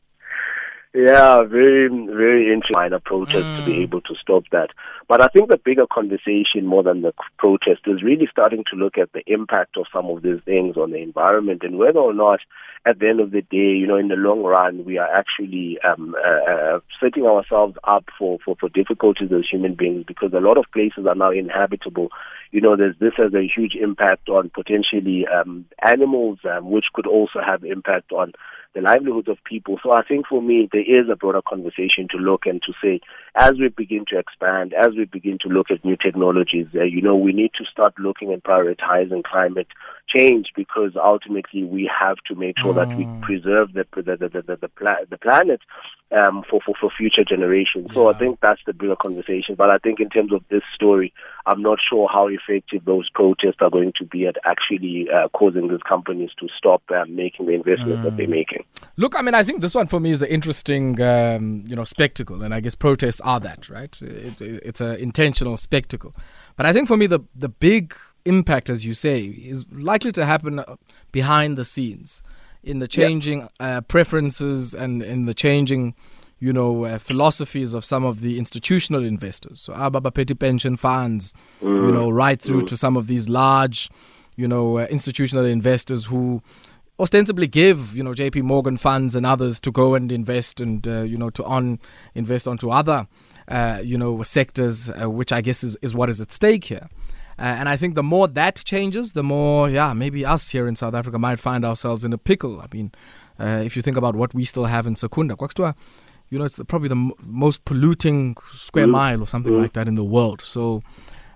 Yeah, 0.91 1.43
very, 1.43 1.87
very 1.87 2.51
interesting 2.51 2.99
protest 3.05 3.45
mm. 3.45 3.57
to 3.59 3.65
be 3.65 3.73
mm. 3.73 3.81
able 3.83 4.01
to 4.01 4.15
stop 4.19 4.43
that. 4.51 4.69
But 5.07 5.21
I 5.21 5.27
think 5.27 5.49
the 5.49 5.57
bigger 5.57 5.85
conversation, 5.85 6.65
more 6.65 6.81
than 6.81 7.03
the 7.03 7.13
protest, 7.37 7.81
is 7.85 8.01
really 8.01 8.27
starting 8.31 8.63
to 8.71 8.75
look 8.75 8.97
at 8.97 9.11
the 9.13 9.21
impact 9.27 9.77
of 9.77 9.85
some 9.93 10.07
of 10.07 10.23
these 10.23 10.41
things 10.45 10.77
on 10.77 10.91
the 10.91 10.97
environment 10.97 11.61
and 11.63 11.77
whether 11.77 11.99
or 11.99 12.13
not, 12.13 12.39
at 12.87 12.97
the 12.97 13.07
end 13.07 13.19
of 13.19 13.29
the 13.29 13.41
day, 13.41 13.75
you 13.77 13.85
know, 13.85 13.97
in 13.97 14.07
the 14.07 14.15
long 14.15 14.41
run, 14.41 14.83
we 14.83 14.97
are 14.97 15.07
actually 15.13 15.77
um, 15.87 16.15
uh, 16.25 16.51
uh, 16.51 16.79
setting 16.99 17.25
ourselves 17.25 17.77
up 17.83 18.05
for, 18.17 18.39
for, 18.43 18.55
for 18.59 18.69
difficulties 18.69 19.31
as 19.31 19.45
human 19.51 19.75
beings 19.75 20.05
because 20.07 20.33
a 20.33 20.39
lot 20.39 20.57
of 20.57 20.65
places 20.73 21.05
are 21.05 21.15
now 21.15 21.29
inhabitable. 21.29 22.09
You 22.51 22.61
know, 22.61 22.75
there's, 22.75 22.95
this 22.99 23.13
has 23.17 23.33
a 23.35 23.47
huge 23.47 23.75
impact 23.75 24.27
on 24.29 24.49
potentially 24.49 25.27
um, 25.27 25.65
animals, 25.85 26.39
um, 26.49 26.71
which 26.71 26.85
could 26.93 27.05
also 27.05 27.41
have 27.45 27.63
impact 27.63 28.11
on 28.11 28.33
the 28.75 28.81
livelihoods 28.81 29.27
of 29.27 29.37
people. 29.43 29.79
So 29.81 29.91
I 29.91 30.03
think 30.03 30.27
for 30.27 30.41
me, 30.41 30.69
there 30.71 30.81
is 30.81 31.09
a 31.11 31.15
broader 31.15 31.41
conversation 31.41 32.07
to 32.11 32.17
look 32.17 32.45
and 32.45 32.61
to 32.63 32.73
say, 32.81 32.99
as 33.35 33.53
we 33.59 33.69
begin 33.69 34.05
to 34.09 34.19
expand, 34.19 34.73
as 34.73 34.89
we 34.97 35.05
begin 35.05 35.37
to 35.41 35.49
look 35.49 35.71
at 35.71 35.83
new 35.83 35.97
technologies, 35.97 36.67
uh, 36.75 36.83
you 36.83 37.01
know, 37.01 37.15
we 37.15 37.33
need 37.33 37.51
to 37.57 37.65
start 37.65 37.93
looking 37.97 38.31
and 38.31 38.43
prioritizing 38.43 39.23
climate 39.23 39.67
change 40.13 40.47
because 40.55 40.91
ultimately 40.95 41.63
we 41.63 41.89
have 41.99 42.17
to 42.27 42.35
make 42.35 42.57
sure 42.59 42.73
mm. 42.73 42.75
that 42.75 42.97
we 42.97 43.05
mm. 43.05 43.21
preserve 43.21 43.73
the 43.73 43.85
the 43.95 44.17
the 44.17 44.41
the, 44.41 44.55
the, 44.55 44.67
pla- 44.69 45.05
the 45.09 45.17
planet 45.17 45.61
um, 46.11 46.43
for, 46.49 46.59
for 46.65 46.75
for 46.79 46.89
future 46.97 47.23
generations. 47.23 47.89
So. 47.93 48.09
I 48.09 48.17
think 48.17 48.39
that's 48.41 48.61
the 48.65 48.73
bigger 48.73 48.95
conversation. 48.95 49.55
But 49.55 49.69
I 49.69 49.77
think 49.77 49.99
in 49.99 50.09
terms 50.09 50.33
of 50.33 50.43
this 50.49 50.63
story, 50.73 51.13
I'm 51.45 51.61
not 51.61 51.77
sure 51.87 52.09
how 52.11 52.27
effective 52.27 52.85
those 52.85 53.09
protests 53.09 53.57
are 53.61 53.69
going 53.69 53.93
to 53.99 54.05
be 54.05 54.25
at 54.25 54.35
actually 54.45 55.07
uh, 55.13 55.29
causing 55.29 55.67
these 55.67 55.83
companies 55.87 56.31
to 56.39 56.47
stop 56.57 56.81
um, 56.89 57.15
making 57.15 57.45
the 57.45 57.53
investments 57.53 57.99
mm. 57.99 58.03
that 58.03 58.17
they're 58.17 58.25
mm. 58.25 58.31
making. 58.31 58.65
Look, 58.97 59.17
I 59.17 59.21
mean, 59.21 59.35
I 59.35 59.43
think 59.43 59.61
this 59.61 59.75
one 59.75 59.87
for 59.87 59.99
me 59.99 60.11
is 60.11 60.21
an 60.21 60.29
interesting, 60.29 60.99
um, 61.01 61.63
you 61.67 61.75
know, 61.75 61.83
spectacle, 61.83 62.41
and 62.41 62.53
I 62.53 62.59
guess 62.59 62.75
protests 62.75 63.21
are 63.21 63.39
that, 63.41 63.69
right? 63.69 63.95
It, 64.01 64.41
it, 64.41 64.63
it's 64.65 64.81
an 64.81 64.95
intentional 64.95 65.55
spectacle. 65.57 66.13
But 66.57 66.65
I 66.65 66.73
think 66.73 66.87
for 66.87 66.97
me, 66.97 67.07
the 67.07 67.21
the 67.35 67.49
big 67.49 67.95
impact, 68.25 68.69
as 68.69 68.85
you 68.85 68.93
say, 68.93 69.25
is 69.25 69.65
likely 69.71 70.11
to 70.13 70.25
happen 70.25 70.63
behind 71.11 71.57
the 71.57 71.65
scenes 71.65 72.21
in 72.63 72.79
the 72.79 72.87
changing 72.87 73.47
uh, 73.59 73.81
preferences 73.81 74.73
and 74.73 75.01
in 75.01 75.25
the 75.25 75.33
changing, 75.33 75.95
you 76.39 76.51
know, 76.51 76.85
uh, 76.85 76.97
philosophies 76.97 77.73
of 77.73 77.85
some 77.85 78.03
of 78.03 78.21
the 78.21 78.37
institutional 78.37 79.03
investors. 79.03 79.61
So 79.61 79.73
Ababa 79.73 80.11
Petty 80.11 80.33
Pension 80.33 80.75
funds, 80.75 81.33
mm. 81.61 81.87
you 81.87 81.91
know, 81.91 82.09
right 82.09 82.41
through 82.41 82.61
mm. 82.61 82.67
to 82.67 82.77
some 82.77 82.97
of 82.97 83.07
these 83.07 83.29
large, 83.29 83.89
you 84.35 84.47
know, 84.47 84.79
uh, 84.79 84.87
institutional 84.89 85.45
investors 85.45 86.05
who 86.05 86.41
ostensibly 86.99 87.47
give 87.47 87.95
you 87.95 88.03
know 88.03 88.11
JP 88.11 88.43
Morgan 88.43 88.75
funds 88.75 89.15
and 89.15 89.25
others 89.25 89.59
to 89.61 89.71
go 89.71 89.95
and 89.95 90.11
invest 90.11 90.59
and 90.59 90.85
uh, 90.87 91.01
you 91.01 91.17
know 91.17 91.29
to 91.29 91.43
on 91.45 91.79
invest 92.13 92.47
onto 92.47 92.69
other 92.69 93.07
uh, 93.47 93.79
you 93.81 93.97
know 93.97 94.21
sectors 94.21 94.89
uh, 94.89 95.09
which 95.09 95.31
I 95.31 95.39
guess 95.39 95.63
is, 95.63 95.77
is 95.81 95.95
what 95.95 96.09
is 96.09 96.19
at 96.19 96.31
stake 96.31 96.65
here 96.65 96.89
uh, 97.39 97.43
and 97.43 97.69
I 97.69 97.77
think 97.77 97.95
the 97.95 98.03
more 98.03 98.27
that 98.27 98.61
changes, 98.65 99.13
the 99.13 99.23
more, 99.23 99.69
yeah, 99.69 99.93
maybe 99.93 100.25
us 100.25 100.49
here 100.49 100.67
in 100.67 100.75
South 100.75 100.93
Africa 100.93 101.17
might 101.17 101.39
find 101.39 101.63
ourselves 101.63 102.03
in 102.03 102.11
a 102.11 102.17
pickle. 102.17 102.59
I 102.59 102.67
mean, 102.73 102.91
uh, 103.39 103.61
if 103.63 103.77
you 103.77 103.81
think 103.81 103.95
about 103.95 104.13
what 104.13 104.33
we 104.33 104.43
still 104.43 104.65
have 104.65 104.85
in 104.85 104.97
Secunda, 104.97 105.37
you 106.29 106.37
know, 106.37 106.43
it's 106.43 106.57
the, 106.57 106.65
probably 106.65 106.89
the 106.89 106.95
m- 106.95 107.13
most 107.21 107.63
polluting 107.63 108.35
square 108.53 108.87
mm. 108.87 108.91
mile 108.91 109.23
or 109.23 109.25
something 109.25 109.53
mm. 109.53 109.61
like 109.61 109.71
that 109.73 109.87
in 109.87 109.95
the 109.95 110.03
world. 110.03 110.41
So, 110.41 110.83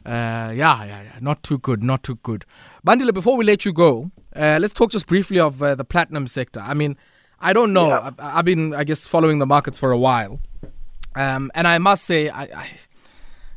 uh, 0.05 0.51
yeah, 0.53 0.83
yeah, 0.83 1.03
yeah, 1.03 1.19
not 1.22 1.41
too 1.41 1.57
good, 1.57 1.81
not 1.81 2.03
too 2.03 2.15
good. 2.15 2.43
Bandile, 2.86 3.13
before 3.13 3.38
we 3.38 3.45
let 3.45 3.63
you 3.63 3.72
go, 3.72 4.12
uh, 4.36 4.60
let's 4.62 4.74
talk 4.74 4.91
just 4.91 5.07
briefly 5.07 5.39
of 5.39 5.63
uh, 5.63 5.74
the 5.74 5.86
platinum 5.86 6.27
sector. 6.27 6.60
I 6.60 6.74
mean, 6.74 6.98
I 7.39 7.53
don't 7.53 7.72
know. 7.72 7.88
Yeah. 7.88 8.00
I've, 8.07 8.15
I've, 8.19 8.45
been, 8.45 8.75
I 8.75 8.83
guess, 8.83 9.05
following 9.05 9.39
the 9.39 9.45
markets 9.45 9.79
for 9.79 9.91
a 9.91 9.98
while. 9.98 10.41
Um, 11.15 11.50
and 11.55 11.65
I 11.65 11.77
must 11.77 12.03
say, 12.03 12.29
I, 12.29 12.43
I 12.43 12.69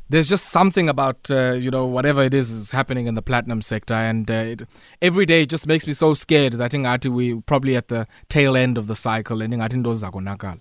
there's 0.09 0.29
just 0.29 0.47
something 0.47 0.89
about 0.89 1.31
uh, 1.31 1.53
you 1.53 1.71
know 1.71 1.87
whatever 1.87 2.23
it 2.23 2.35
is 2.35 2.51
is 2.51 2.71
happening 2.71 3.07
in 3.07 3.15
the 3.15 3.23
platinum 3.23 3.63
sector, 3.63 3.95
and 3.95 4.31
uh, 4.31 4.35
it, 4.35 4.63
every 5.03 5.27
day 5.27 5.47
just 5.47 5.67
makes 5.67 5.87
me 5.87 5.93
so 5.93 6.15
scared 6.15 6.55
that 6.55 6.65
I 6.65 6.69
think 6.69 7.15
we 7.15 7.41
probably 7.41 7.77
at 7.77 7.89
the 7.89 8.07
tail 8.29 8.57
end 8.57 8.79
of 8.79 8.87
the 8.87 8.95
cycle, 8.95 9.43
and 9.43 9.53
ngathi 9.53 9.75
into 9.75 9.91
zakonakala. 9.91 10.61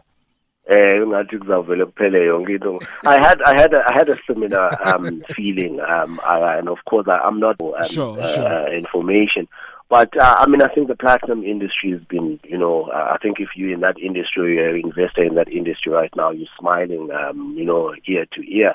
Eh 0.68 0.94
ngathi 0.96 1.38
kuzavele 1.38 1.86
kuphele 1.86 2.26
yonke 2.28 2.56
into. 2.56 2.80
I 3.06 3.18
had 3.18 3.42
I 3.44 3.60
had 3.60 3.74
a, 3.74 3.84
I 3.88 3.94
had 3.94 4.10
a 4.10 4.18
similar 4.28 4.70
um, 4.88 5.24
feeling 5.36 5.80
um, 5.80 6.20
I, 6.26 6.58
and 6.58 6.70
of 6.70 6.80
course 6.90 7.08
I, 7.08 7.28
am 7.28 7.40
not 7.40 7.62
um, 7.62 7.74
sure, 7.86 8.20
uh, 8.20 8.36
sure. 8.36 8.74
information 8.74 9.48
but 9.88 10.18
uh, 10.20 10.36
I 10.40 10.48
mean, 10.48 10.64
I 10.64 10.74
think 10.74 10.88
the 10.88 10.96
platinum 10.96 11.44
industry 11.44 11.92
has 11.92 12.02
been, 12.10 12.40
you 12.44 12.58
know, 12.58 12.90
uh, 12.92 13.12
I 13.14 13.18
think 13.22 13.40
if 13.40 13.50
you're 13.56 13.72
in 13.72 13.82
that 13.82 14.00
industry, 14.00 14.56
you're 14.56 14.76
an 14.76 14.82
investor 14.84 15.24
in 15.24 15.36
that 15.36 15.48
industry 15.48 15.92
right 15.92 16.10
now, 16.16 16.32
you're 16.32 16.48
smiling, 16.60 17.10
um, 17.12 17.54
you 17.56 17.66
know, 17.66 17.94
ear 18.08 18.26
to 18.34 18.52
ear 18.52 18.74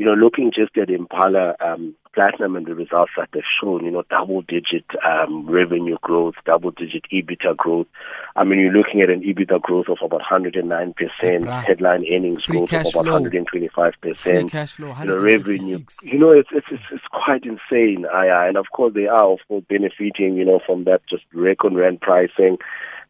you 0.00 0.06
know, 0.06 0.14
looking 0.14 0.50
just 0.50 0.74
at 0.78 0.88
Impala 0.88 1.56
um, 1.60 1.94
Platinum 2.14 2.56
and 2.56 2.64
the 2.64 2.74
results 2.74 3.12
that 3.18 3.28
they've 3.34 3.42
shown, 3.62 3.84
you 3.84 3.90
know, 3.90 4.02
double 4.08 4.40
digit 4.40 4.86
um, 5.04 5.46
revenue 5.46 5.98
growth, 6.00 6.36
double 6.46 6.70
digit 6.70 7.04
EBITDA 7.12 7.54
growth. 7.58 7.86
I 8.34 8.44
mean, 8.44 8.60
you're 8.60 8.72
looking 8.72 9.02
at 9.02 9.10
an 9.10 9.20
EBITDA 9.20 9.60
growth 9.60 9.88
of 9.90 9.98
about 10.02 10.22
109%, 10.22 11.66
headline 11.66 12.06
earnings 12.10 12.44
Free 12.46 12.60
growth 12.60 12.72
of 12.72 12.94
about 12.94 13.04
flow. 13.04 13.42
125%. 13.44 14.16
Free 14.16 14.44
cash 14.44 14.72
flow, 14.72 14.94
you 15.00 15.04
know, 15.04 15.16
revenue. 15.18 15.84
You 16.04 16.18
know, 16.18 16.30
it's, 16.30 16.48
it's, 16.50 16.68
it's, 16.70 16.82
it's 16.90 17.04
quite 17.12 17.44
insane. 17.44 18.06
I, 18.06 18.48
and 18.48 18.56
of 18.56 18.68
course, 18.72 18.94
they 18.94 19.06
are, 19.06 19.30
of 19.30 19.40
course, 19.48 19.64
benefiting, 19.68 20.34
you 20.34 20.46
know, 20.46 20.60
from 20.64 20.84
that 20.84 21.02
just 21.10 21.24
record 21.34 21.74
rent 21.74 22.00
pricing. 22.00 22.56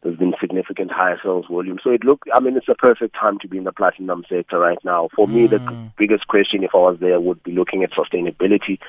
There's 0.03 0.17
been 0.17 0.33
significant 0.41 0.91
higher 0.91 1.19
sales 1.21 1.45
volume. 1.49 1.77
So 1.83 1.91
it 1.91 2.03
look, 2.03 2.23
I 2.33 2.39
mean, 2.39 2.57
it's 2.57 2.67
a 2.67 2.75
perfect 2.75 3.15
time 3.15 3.37
to 3.39 3.47
be 3.47 3.57
in 3.57 3.65
the 3.65 3.71
platinum 3.71 4.23
sector 4.27 4.57
right 4.57 4.79
now. 4.83 5.09
For 5.15 5.27
mm. 5.27 5.33
me, 5.33 5.47
the 5.47 5.57
mm. 5.57 5.91
biggest 5.97 6.27
question, 6.27 6.63
if 6.63 6.71
I 6.73 6.77
was 6.77 6.97
there, 6.99 7.19
would 7.19 7.43
be 7.43 7.51
looking 7.51 7.83
at 7.83 7.91
sustainability, 7.91 8.79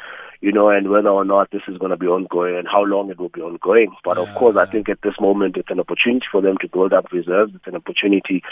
you 0.43 0.51
know, 0.51 0.69
and 0.69 0.91
whether 0.91 1.09
or 1.09 1.25
not 1.25 1.53
this 1.53 1.63
is 1.69 1.79
going 1.79 1.91
to 1.91 1.97
be 1.97 2.09
ongoing 2.09 2.57
and 2.57 2.67
how 2.67 2.83
long 2.83 3.09
it 3.11 3.19
will 3.19 3.29
be 3.29 3.41
ongoing. 3.41 3.95
But 4.05 4.17
yeah, 4.17 4.25
of 4.25 4.35
course, 4.35 4.57
I 4.57 4.67
think 4.67 4.89
at 4.89 5.01
this 5.03 5.15
moment, 5.21 5.57
it's 5.57 5.71
an 5.71 5.79
opportunity 5.79 6.27
for 6.33 6.43
them 6.43 6.59
to 6.59 6.69
build 6.69 6.93
up 6.93 7.13
reserves. 7.13 7.55
It's 7.55 7.67
an 7.69 7.77
opportunity 7.77 8.43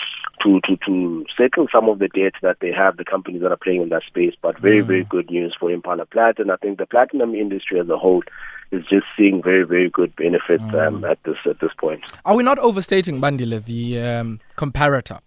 to, 0.42 0.60
to, 0.68 0.76
to 0.86 1.26
settle 1.36 1.66
some 1.72 1.88
of 1.88 1.98
the 1.98 2.06
debt 2.06 2.34
that 2.42 2.58
they 2.60 2.70
have, 2.70 2.96
the 2.96 3.04
companies 3.04 3.42
that 3.42 3.50
are 3.50 3.56
playing 3.56 3.82
in 3.82 3.88
that 3.88 4.04
space. 4.04 4.34
But 4.40 4.56
very, 4.60 4.82
mm. 4.82 4.86
very 4.86 5.04
good 5.04 5.30
news 5.30 5.56
for 5.58 5.68
Impala 5.68 6.06
Plat. 6.06 6.38
And 6.38 6.52
I 6.52 6.56
think 6.56 6.78
the 6.78 6.86
platinum 6.86 7.34
industry 7.34 7.80
as 7.80 7.88
a 7.88 7.98
whole 7.98 8.22
is 8.70 8.84
just 8.88 9.06
seeing 9.16 9.42
very, 9.42 9.64
very 9.64 9.90
good 9.90 10.14
benefits 10.14 10.62
mm. 10.62 10.86
um, 10.86 11.04
at 11.04 11.20
this 11.24 11.38
at 11.44 11.58
this 11.58 11.72
point. 11.76 12.12
Are 12.24 12.36
we 12.36 12.44
not 12.44 12.60
overstating, 12.60 13.20
Bandile, 13.20 13.64
the 13.64 14.00
um, 14.00 14.40
comparator? 14.56 15.18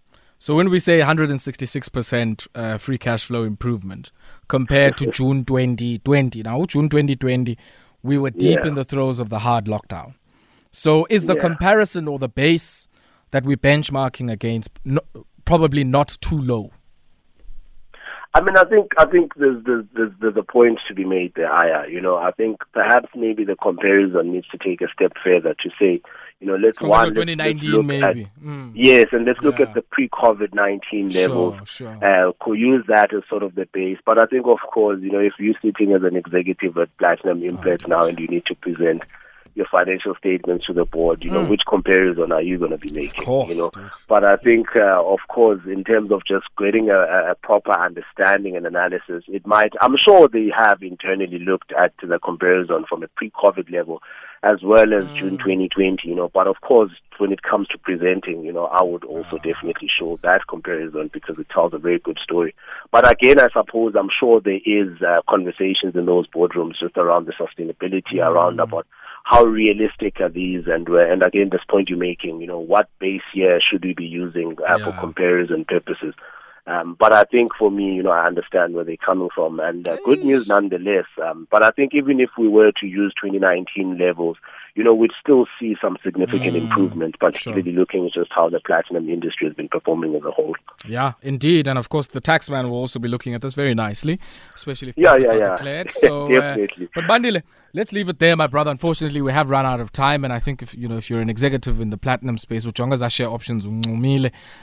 So 0.44 0.56
when 0.56 0.70
we 0.70 0.80
say 0.80 1.00
166% 1.00 2.48
uh, 2.54 2.78
free 2.78 2.98
cash 2.98 3.24
flow 3.24 3.46
improvement 3.46 4.12
compared 4.50 4.98
to 4.98 5.10
June 5.10 5.46
2020, 5.46 6.44
now 6.44 6.66
June 6.66 6.90
2020, 6.90 7.58
we 8.02 8.18
were 8.18 8.30
deep 8.30 8.60
yeah. 8.60 8.68
in 8.68 8.76
the 8.76 8.84
throes 8.84 9.22
of 9.22 9.30
the 9.30 9.40
hard 9.40 9.68
lockdown. 9.68 10.16
So 10.70 11.08
is 11.10 11.28
the 11.28 11.36
yeah. 11.36 11.44
comparison 11.44 12.10
or 12.10 12.20
the 12.20 12.28
base 12.28 12.90
that 13.32 13.46
we're 13.46 13.56
benchmarking 13.56 14.30
against 14.30 14.70
no, 14.84 15.00
probably 15.46 15.86
not 15.86 16.18
too 16.20 16.42
low? 16.42 16.72
I 18.36 18.42
mean, 18.42 18.58
I 18.58 18.64
think 18.64 18.94
I 18.98 19.06
think 19.06 19.36
there's, 19.36 19.64
there's 19.64 19.86
there's 19.94 20.12
there's 20.20 20.38
a 20.38 20.44
point 20.44 20.80
to 20.88 20.96
be 20.96 21.06
made 21.06 21.34
there. 21.36 21.52
Aya, 21.52 21.88
you 21.88 22.02
know, 22.02 22.18
I 22.18 22.32
think 22.32 22.62
perhaps 22.74 23.10
maybe 23.16 23.46
the 23.46 23.56
comparison 23.56 24.32
needs 24.32 24.48
to 24.48 24.58
take 24.58 24.82
a 24.82 24.88
step 24.92 25.14
further 25.24 25.54
to 25.54 25.70
say, 25.80 26.02
you 26.40 26.48
know, 26.48 26.56
let's 26.56 26.82
one 26.82 27.14
let's, 27.14 27.30
let's 27.38 27.64
look 27.64 27.86
maybe. 27.86 28.24
At, 28.24 28.44
mm. 28.44 28.72
yes, 28.74 29.10
and 29.12 29.26
let's 29.26 29.40
look 29.42 29.60
yeah. 29.60 29.68
at 29.68 29.76
the 29.76 29.84
pre-COVID 29.84 30.56
nineteen 30.56 31.10
levels. 31.10 31.58
Sure, 31.70 31.96
sure. 32.02 32.28
Uh, 32.28 32.32
could 32.40 32.58
use 32.58 32.84
that 32.88 33.14
as 33.14 33.22
sort 33.30 33.44
of 33.44 33.54
the 33.54 33.68
base. 33.72 34.00
But 34.04 34.18
I 34.18 34.26
think, 34.26 34.48
of 34.48 34.60
course, 34.74 35.00
you 35.00 35.12
know, 35.12 35.20
if 35.20 35.34
you're 35.38 35.54
sitting 35.62 35.94
as 35.94 36.02
an 36.02 36.16
executive 36.16 36.76
at 36.80 36.98
Platinum 36.98 37.42
Implats 37.42 37.84
oh, 37.86 37.90
now 37.90 38.06
and 38.06 38.20
you 38.20 38.28
need 38.28 38.48
to 38.48 38.56
present 38.56 39.04
your 39.56 39.68
financial 39.72 40.16
statements 40.16 40.66
to 40.66 40.74
the 40.74 40.86
board. 40.86 41.24
You 41.24 41.32
know, 41.32 41.46
mm. 41.46 41.50
which 41.50 41.62
comparison 41.68 42.32
are 42.32 42.42
you 42.42 42.58
going 42.58 42.72
to 42.72 42.78
be 42.78 42.92
making? 42.92 43.24
Course, 43.24 43.56
you 43.56 43.62
know, 43.62 43.70
dude. 43.74 43.90
but 44.08 44.24
I 44.24 44.38
think, 44.38 44.76
uh, 44.76 45.04
of 45.04 45.20
course, 45.30 45.62
in 45.66 45.84
terms 45.84 46.12
of 46.12 46.26
just 46.26 46.46
getting 46.58 46.90
a, 46.90 47.32
a, 47.32 47.36
proper 47.42 47.72
understanding 47.72 48.56
and 48.56 48.66
analysis, 48.66 49.24
it 49.28 49.46
might. 49.46 49.74
I'm 49.82 49.98
sure 49.98 50.28
they 50.28 50.52
have 50.56 50.82
internally 50.82 51.40
looked 51.40 51.72
at 51.74 51.94
the 52.02 52.20
comparison 52.20 52.86
from 52.88 53.04
a 53.04 53.08
pre-COVID 53.10 53.72
level 53.72 54.02
as 54.44 54.62
well 54.62 54.94
as 54.94 55.06
mm. 55.06 55.18
June 55.18 55.38
2020. 55.38 56.08
You 56.08 56.16
know, 56.16 56.30
but 56.34 56.48
of 56.48 56.62
course, 56.62 56.92
when 57.18 57.32
it 57.32 57.44
comes 57.44 57.68
to 57.70 57.78
presenting, 57.78 58.44
you 58.44 58.52
know, 58.52 58.66
I 58.66 58.84
would 58.84 59.04
also 59.04 59.38
mm. 59.38 59.44
definitely 59.44 59.90
show 59.98 60.20
that 60.24 60.48
comparison 60.48 61.10
because 61.14 61.38
it 61.40 61.48
tells 61.50 61.74
a 61.74 61.78
very 61.78 62.00
good 62.00 62.20
story. 62.22 62.54
But 62.92 63.10
again, 63.10 63.40
I 63.40 63.50
suppose 63.54 63.96
I'm 63.98 64.10
sure 64.20 64.42
there 64.42 64.60
is 64.66 65.02
uh, 65.02 65.22
conversations 65.30 65.96
in 65.96 66.06
those 66.06 66.28
boardrooms 66.28 66.80
just 66.80 66.98
around 66.98 67.28
the 67.28 67.34
sustainability, 67.34 68.16
mm. 68.16 68.28
around 68.28 68.60
about 68.60 68.86
how 69.24 69.44
realistic 69.44 70.20
are 70.20 70.30
these? 70.30 70.64
And 70.68 70.88
and 70.88 71.24
again, 71.24 71.50
this 71.52 71.64
point 71.70 71.90
you're 71.90 71.98
making, 71.98 72.42
you 72.42 72.48
know, 72.48 72.60
what 72.60 72.90
base 73.00 73.22
year 73.34 73.60
should 73.62 73.84
we 73.84 73.94
be 73.94 74.06
using 74.06 74.58
uh, 74.70 74.78
yeah. 74.78 74.86
for 74.86 75.00
comparison 75.00 75.66
purposes? 75.66 76.14
Um, 76.66 76.96
but 76.98 77.12
I 77.12 77.24
think 77.24 77.52
for 77.58 77.70
me, 77.70 77.94
you 77.94 78.04
know, 78.04 78.12
I 78.12 78.26
understand 78.26 78.74
where 78.74 78.86
they're 78.86 78.96
coming 78.98 79.30
from, 79.36 79.60
and 79.60 79.88
uh, 79.88 79.98
good 80.06 80.24
news 80.24 80.48
nonetheless. 80.48 81.06
Um, 81.22 81.48
but 81.52 81.64
I 81.64 81.72
think 81.72 81.94
even 81.94 82.22
if 82.22 82.30
we 82.38 82.48
were 82.48 82.72
to 82.80 82.88
use 82.88 83.14
2019 83.22 83.98
levels, 83.98 84.38
you 84.76 84.84
know, 84.84 84.94
we'd 84.94 85.12
still 85.20 85.46
see 85.60 85.76
some 85.82 85.98
significant 86.04 86.56
Mm, 86.56 86.64
improvement, 86.64 87.20
particularly 87.20 87.72
looking 87.74 88.06
at 88.08 88.14
just 88.14 88.32
how 88.34 88.50
the 88.50 88.60
platinum 88.60 89.08
industry 89.10 89.48
has 89.48 89.56
been 89.56 89.70
performing 89.70 90.16
as 90.16 90.24
a 90.24 90.32
whole. 90.32 90.56
Yeah, 90.88 91.14
indeed. 91.22 91.68
And 91.68 91.78
of 91.78 91.90
course, 91.90 92.08
the 92.08 92.22
taxman 92.22 92.64
will 92.70 92.78
also 92.78 93.00
be 93.00 93.08
looking 93.08 93.34
at 93.36 93.42
this 93.42 93.54
very 93.54 93.76
nicely, 93.76 94.20
especially 94.56 94.90
if 94.90 94.98
Yeah, 94.98 95.16
yeah, 95.16 95.34
yeah. 95.36 95.56
declared. 95.56 95.92
So, 96.04 96.34
uh, 96.36 96.58
but 96.96 97.06
Bandile, 97.06 97.44
let's 97.74 97.92
leave 97.94 98.10
it 98.10 98.20
there, 98.20 98.36
my 98.36 98.48
brother. 98.48 98.72
Unfortunately, 98.72 99.22
we 99.22 99.32
have 99.32 99.50
run 99.50 99.66
out 99.66 99.80
of 99.80 99.92
time, 99.92 100.24
and 100.26 100.34
I 100.34 100.40
think 100.40 100.62
if 100.62 100.74
you 100.76 100.88
know 100.88 100.98
if 100.98 101.10
you're 101.10 101.22
an 101.22 101.30
executive 101.30 101.80
in 101.80 101.90
the 101.92 101.98
platinum 101.98 102.38
space, 102.38 102.66
ujonga 102.66 103.10
share 103.12 103.30
options 103.30 103.66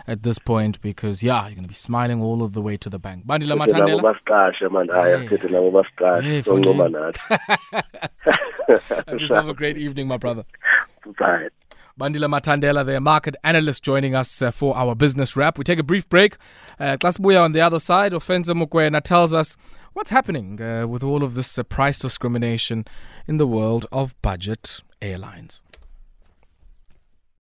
at 0.06 0.22
this 0.22 0.38
point 0.38 0.80
because 0.80 1.22
yeah, 1.22 1.42
you're 1.46 1.54
going 1.54 1.62
to 1.62 1.68
be 1.68 1.74
smiling 1.74 2.20
all 2.20 2.42
of 2.42 2.52
the 2.52 2.60
way 2.60 2.76
to 2.76 2.90
the 2.90 2.98
bank. 2.98 3.26
Bandile 3.26 3.56
Mathandela, 3.56 4.02
basiqashe 4.02 4.70
man 4.72 4.88
haya 4.88 5.18
Hey. 5.18 5.28
sithi 5.28 5.48
nabo 5.50 5.70
basiqashe 5.72 6.22
Hey, 6.22 6.42
nathi 8.68 9.34
have 9.34 9.48
a 9.48 9.54
great 9.54 9.76
evening, 9.78 10.08
my 10.08 10.16
brother. 10.16 10.44
Bye. 11.18 11.48
Bandile 11.98 12.28
Mathandela, 12.28 12.84
their 12.86 13.00
market 13.00 13.36
analyst, 13.44 13.82
joining 13.82 14.14
us 14.14 14.40
uh, 14.40 14.50
for 14.50 14.74
our 14.76 14.94
business 14.94 15.36
wrap. 15.36 15.58
We 15.58 15.64
take 15.64 15.78
a 15.78 15.82
brief 15.82 16.08
break. 16.08 16.36
Uh, 16.78 16.96
Klasbuya 16.96 17.44
on 17.44 17.52
the 17.52 17.60
other 17.60 17.78
side, 17.78 18.12
Ofenza 18.12 18.54
Mukwena 18.54 19.02
tells 19.02 19.34
us 19.34 19.56
what's 19.92 20.10
happening 20.10 20.60
uh, 20.62 20.86
with 20.86 21.02
all 21.02 21.22
of 21.22 21.34
this 21.34 21.58
uh, 21.58 21.62
price 21.62 21.98
discrimination 21.98 22.86
in 23.26 23.36
the 23.36 23.46
world 23.46 23.84
of 23.92 24.20
budget 24.22 24.80
airlines. 25.02 25.60